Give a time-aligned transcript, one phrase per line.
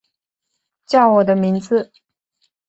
[0.87, 1.91] 叫我的名字